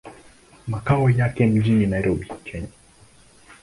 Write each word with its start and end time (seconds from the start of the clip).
Makao 0.67 1.09
yake 1.09 1.45
mjini 1.45 1.85
Nairobi, 1.85 2.27
Kenya. 2.43 2.67